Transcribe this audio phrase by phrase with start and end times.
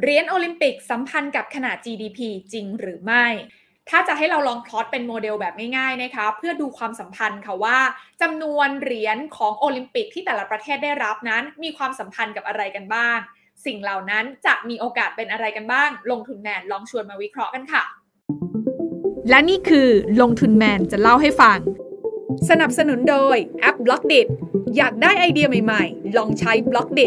[0.00, 2.18] เหรียญโอลิมปิกสัมพันธ์กับขนาด GDP
[2.52, 3.26] จริงหรือไม่
[3.90, 7.78] ถ้าจะให้เราลองพลอตเป็นโมเดลแบบง่ายๆนะคะเพื่อดูความสัมพันธ์ค่ะว่า
[8.22, 13.18] จำนวนเหรียญของโอลิมปิกที่แต่ละประเทศได้รับนั้น มีความสัมพันธ์กับอะไรกันบ้าง
[13.66, 17.82] สิ่งเหล่านั้นจะมีโอกาสเป็นอะไรกันบ้าง ลงทุนแมนลองชวนมาวิเคราะห์กันค่ะ
[19.30, 19.88] และนี่คือ
[20.20, 21.58] ลงทุนแมนจะเล่าให้ฟัง
[22.50, 24.20] สนับสนุนโดยแอป Blockdit
[24.76, 27.06] อยากได้ไอเดียใหม่ ๆ ลองใช้ Blockdit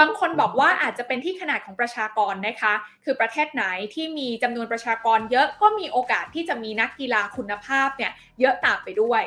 [0.00, 2.72] บางคนบอกว่าอาจจะเป็นที่ขนาดของประชากรนะคะ
[3.04, 3.64] คือประเทศไหน
[3.94, 9.22] ที่มีจำนวนประชากรเยอะก็มีโอกาสที่จะมีนักกีฬาคุณภาพเนี่ยเยอะตามไปด้วย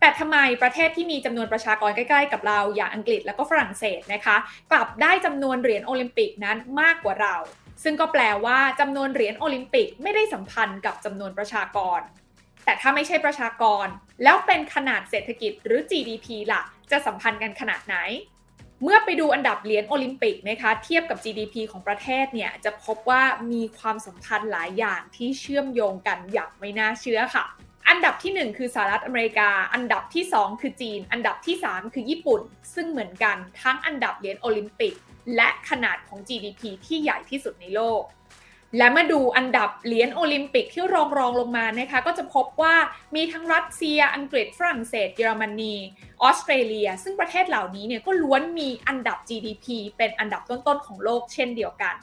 [0.00, 4.36] แต่ทำไมประเทศที่มีจำนวนประชากรใกล้ๆ กับเราอย่างอังกฤษแล้วก็ฝรั่งเศสนะคะ
[4.70, 7.36] กลับได้จำนวนเหรียญโอลิมปิกนั้นมากกว่าเรา
[7.84, 12.00] ซึ่งก็แปลว่าจำนวนเหรียญโอลิมปิกไม่ได้สัมพันธ์กับจำนวนประชากร
[12.64, 13.86] แต่ถ้าไม่ใช่ประชากร
[14.22, 17.96] แล้วเป็นขนาดเศรษฐกิจหรือ GDP ล่ะ จะสัมพันธ์กันขนาดไหน
[18.82, 27.44] เมื่อไปดูอันดับเหรียญโอลิมปิกนะคะเทียบกับ GDP ของประเทศเนี่ยจะพบว่ามีความสำคัญหลายอย่างที่เชื่อมโยงกันอย่างไม่น่าเชื่อค่ะ
[27.88, 32.40] อันดับที่ 1 คือสหรัฐอเมริกา อันดับที่ 2 คือจีน อันดับที่ 3 คือญี่ปุ่น
[32.74, 34.94] ซึ่งเหมือนกันทั้งอันดับเหรียญโอลิมปิก
[35.36, 38.02] และขนาดของ GDP ที่ใหญ่ที่สุดในโลก
[38.76, 42.74] และมาดูอันดับเหรียญโอลิมปิกที่รองรองลงมานะคะก็จะพบว่า
[43.14, 45.74] มีทั้งรัสเซียอังกฤษฝรั่งเศส เยอรมนี
[46.22, 51.94] ออสเตรเลีย ซึ่งประเทศเหล่านี้เนี่ยก็ล้วนมีอันดับ GDP เป็นอันดับต้นๆของโลกเช่นเดียวกัน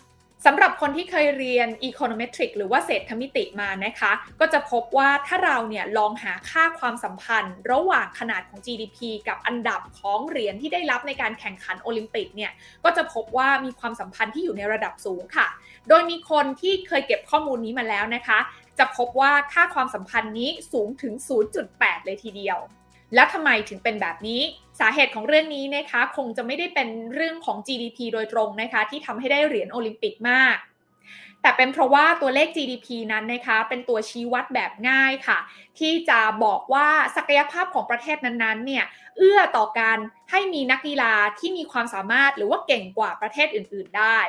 [0.45, 12.51] สำหรับคนที่เคยเรียน econometric หรือว่าเศรษฐมิติมานะคะ ก็จะพบว่าถ้าเราเนี่ยลองหาค่าความสัมพันธ์ ระหว่างขนาดของ GDP กับอันดับของเหรียญที่ได้รับในการแข่งขันโอลิมปิกเนี่ย
[12.83, 15.47] ก็จะพบว่ามีความสัมพันธ์ที่อยู่ในระดับสูงค่ะ
[15.89, 18.39] โดยมีคนที่เคยเก็บข้อมูลนี้มาแล้วนะคะ
[18.79, 21.13] จะพบว่าค่าความสัมพันธ์นี้สูงถึง
[21.59, 22.57] 0.8 เลยทีเดียว
[23.15, 24.41] แล้วทำไมถึงเป็นแบบนี้
[24.79, 30.57] สาเหตุของเรื่องนี้นะคะคงจะไม่ได้เป็นเรื่องของ GDP โดยตรงนะคะ ที่ทำให้ได้เหรียญโอลิมปิกมาก
[31.41, 35.39] แต่เป็นเพราะว่าตัวเลข GDP นั้นนะคะ เป็นตัวชี้วัดแบบง่ายค่ะ
[35.79, 38.85] ที่จะบอกว่าศักยภาพของประเทศนั้นๆเนี่ย
[39.17, 39.97] เอื้อต่อการ
[40.31, 44.19] ให้มีนักกีฬาที่มีความสามารถหรือว่าเก่งกว่าประเทศอื่น ๆ ได้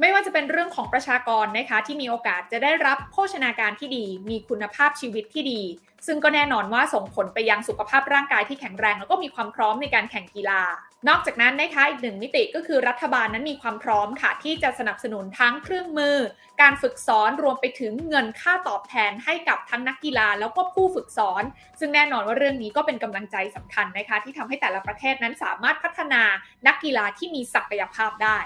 [0.00, 5.62] ไม่ว่าจะเป็นเรื่องของประชากรนะคะที่มีโอกาสจะได้รับโภชนาการที่ดี มีคุณภาพชีวิตที่ดี
[6.06, 10.62] ซึ่งก็แน่นอนว่าส่งผลไปยังสุขภาพร่างกายที่แข็งแรง แล้วก็มีความพร้อมในการแข่งกีฬา
[11.08, 16.16] นอกจากนั้นนะคะอีกหนึ่งมิติก็คือรัฐบาลนั้นมีความพร้อมค่ะ ที่จะสนับสนุนทั้งเครื่องมือ
[16.60, 21.42] การฝึกสอนรวมไปถึงเงินค่าตอบแทนให้กับทั้งนักกีฬา แล้วก็ผู้ฝึกสอน
[21.78, 26.22] ซึ่งแน่นอนว่าเรื่องนี้ก็เป็นกำลังใจสำคัญนะคะ ที่ทำให้แต่ละประเทศนั้นสามารถพัฒนา
[26.66, 28.38] นักกีฬาที่มีศักยภาพได้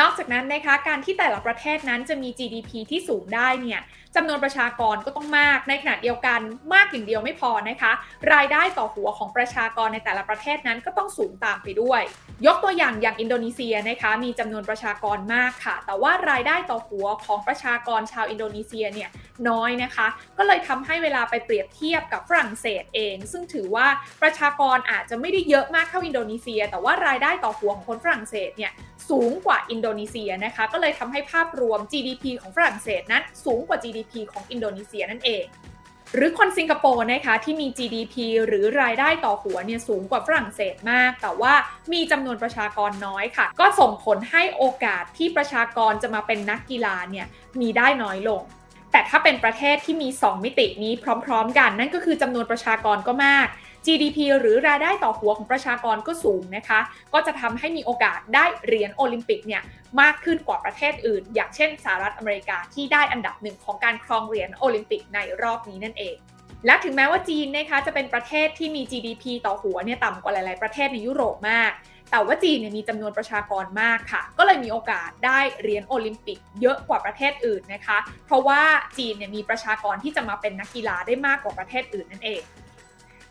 [0.00, 3.80] นอกจากนั้นนะคะการที่แต่ละประเทศนั้นจะมี GDP ที่สูงได้เนี่ย
[4.16, 6.40] จำนวนประชากรก็ต้องมาก ในขณะเดียวกัน
[6.74, 7.92] มากอย่างเดียวไม่พอนะคะ
[8.32, 12.02] รายได้ต่อหัวของประชากรในแต่ละประเทศนั้นก็ต้องสูงตามไปด้วย
[12.46, 19.10] ยกตัวอย่างอย่างอินโดนีเซียนะคะมีจำนวนประชากรมากค่ะ แต่ว่ารายได้ต่อหัวของประชากรชาวอินโดนีเซียเนี่ย
[19.48, 20.06] น้อยนะคะ
[20.38, 23.86] ก็เลยทำให้เวลาไปเปรียบเทียบกับฝรั่งเศสเอง ซึ่งถือว่า
[24.22, 28.72] ประชากรอาจจะไม่ได้เยอะมากเท่าอินโดนีเซีย แต่ว่ารายได้ต่อหัวของคนฝรั่งเศสเนี่ย
[29.10, 35.46] สูงกว่าอินโดนีเซียนะคะก็เลยทำให้ภาพรวม GDP ของฝรั่งเศสนั้นสูงกว่า GDP ของอินโดนีเซียนั่นเอง
[36.14, 38.14] หรือคนสิงคโปร์นะคะที่มี GDP
[38.46, 41.54] หรือรายได้ต่อหัวเนี่ยสูงกว่าฝรั่งเศสมาก แต่ว่า
[41.92, 47.26] มีจำนวนประชากรน้อยค่ะ ก็ส่งผลให้โอกาสที่ประชากรจะมาเป็นนักกีฬาเนี่ย
[47.60, 48.42] มีได้น้อยลง
[48.92, 50.92] แต่ถ้าเป็นประเทศที่มี 2 มิตินี้
[51.24, 53.48] พร้อมๆ กัน นั่นก็คือจำนวนประชากรก็มาก
[53.86, 56.80] GDP หรือรายได้ต่อหัวของประชากรก็สูงนะคะ
[57.12, 59.62] ก็จะทำให้มีโอกาสได้เหรียญโอลิมปิกเนี่ย
[60.00, 66.16] มากขึ้นกว่าประเทศอื่น อย่างเช่นสหรัฐอเมริกาที่ได้อันดับหนึ่งของการครองเหรียญโอลิมปิกในรอบนี้นั่นเอง
[66.66, 71.70] และถึงแม้ว่าจีนนะคะจะเป็นประเทศที่มี GDP ต่อหัวเนี่ยต่ำกว่าหลาย ๆ ประเทศในยุโรปมาก
[72.10, 78.60] แต่ว่าจีนเนี่ยมีจำนวนประชากรมากค่ะ ก็เลยมีโอกาสได้เหรียญโอลิมปิกเยอะกว่าประเทศอื่นนะคะ เพราะว่า
[78.98, 82.42] จีนเนี่ยมีประชากรที่จะมาเป็นนักกีฬาได้มากกว่าประเทศอื่นนั่นเอง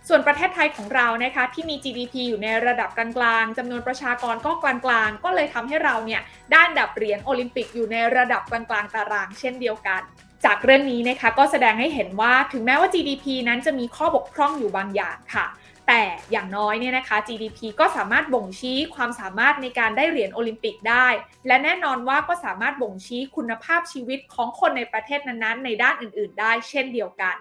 [0.08, 3.08] ส่วนประเทศไทยของเรานะคะที่มี GDP อยู่ในระดับกลา
[3.42, 6.22] งๆจำนวนประชากรก็กลางๆ ก็เลยทำให้เราเนี่ย
[6.54, 10.02] ด้านดับเหรียญโอลิมปิกอยู่ในระดับกลางๆตาราง เช่นเดียวกัน
[10.46, 15.46] จากเรื่องนี้นะคะก็แสดงให้เห็นว่าถึงแม้ว่า GDP นั้นจะมีข้อบกพร่องอยู่บางอย่างค่ะ
[15.88, 16.02] แต่
[16.32, 21.08] อย่างน้อยเนี่ยนะคะ GDP ก็สามารถบ่งชี้ความสามารถในการได้เหรียญโอลิมปิกได้
[21.48, 27.38] และแน่นอนว่าก็สามารถบ่งชี้คุณภาพชีวิตของคนในประเทศนั้นๆ ในด้านอื่น ๆ ได้เช่นเดียวกัน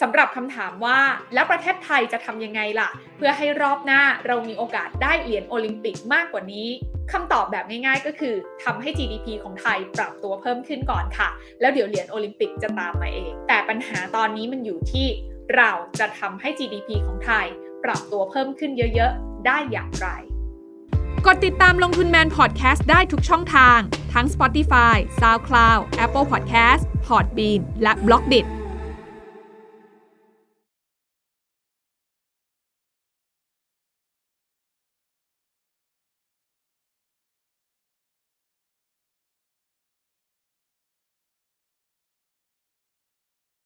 [0.00, 0.98] สำหรับคำถามว่า
[1.34, 6.68] แล้วประเทศไทยจะทำยังไงล่ะ เพื่อให้รอบหน้าเรามีโอกาสได้เหรียญโอลิมปิกมากกว่านี้
[7.12, 11.28] คำตอบแบบง่ายๆ ก็คือทำให้ GDP ของไทยปรับตัวเพิ่มขึ้นก่อนค่ะ
[11.60, 15.06] แล้วเดี๋ยวเหรียญโอลิมปิกจะตามมาเอง แต่ปัญหาตอนนี้มันอยู่ที่
[15.56, 17.46] เราจะทำให้ GDP ของไทย
[17.84, 20.08] ปรับตัวเพิ่มขึ้นเยอะๆ ได้อย่างไร
[21.26, 23.78] กดติดตามลงทุนแมนพอดแคสต์ได้ทุกช่องทาง
[24.12, 28.46] ทั้ง Spotify, SoundCloud, Apple Podcast, Podbean และ Blogdit